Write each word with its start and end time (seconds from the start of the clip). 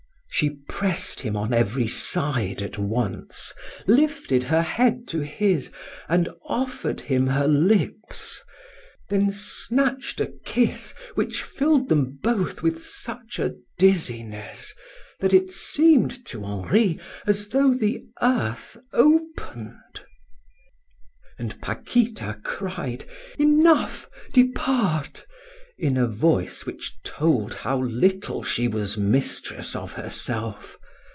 She 0.33 0.51
pressed 0.67 1.19
him 1.21 1.37
on 1.37 1.53
every 1.53 1.85
side 1.85 2.63
at 2.63 2.79
once, 2.79 3.53
lifted 3.85 4.41
her 4.43 4.63
head 4.63 5.07
to 5.09 5.19
his, 5.23 5.71
and 6.09 6.29
offered 6.45 6.99
him 7.01 7.27
her 7.27 7.47
lips, 7.47 8.41
then 9.09 9.31
snatched 9.31 10.19
a 10.19 10.33
kiss 10.43 10.95
which 11.13 11.43
filled 11.43 11.89
them 11.89 12.17
both 12.23 12.63
with 12.63 12.83
such 12.83 13.37
a 13.37 13.53
dizziness 13.77 14.73
that 15.19 15.33
it 15.33 15.51
seemed 15.51 16.25
to 16.27 16.43
Henri 16.43 16.99
as 17.27 17.49
though 17.49 17.75
the 17.75 18.03
earth 18.23 18.77
opened; 18.93 20.01
and 21.37 21.61
Paquita 21.61 22.39
cried: 22.43 23.05
"Enough, 23.37 24.09
depart!" 24.33 25.27
in 25.83 25.97
a 25.97 26.07
voice 26.07 26.63
which 26.63 26.95
told 27.03 27.55
how 27.55 27.81
little 27.81 28.43
she 28.43 28.67
was 28.67 28.97
mistress 28.97 29.75
of 29.75 29.93
herself. 29.93 30.77